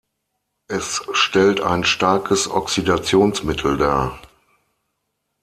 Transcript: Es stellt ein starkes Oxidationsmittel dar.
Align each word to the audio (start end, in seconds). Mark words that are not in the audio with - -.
Es 0.67 1.03
stellt 1.11 1.61
ein 1.61 1.83
starkes 1.83 2.49
Oxidationsmittel 2.49 3.77
dar. 3.77 4.19